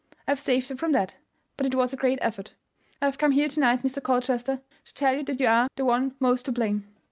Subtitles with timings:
[0.27, 1.17] I have saved her from that;
[1.57, 2.55] but it was a great effort.
[3.03, 4.01] I have come here to night, Mr.
[4.01, 6.87] Colchester, to tell you that you are the one most to blame.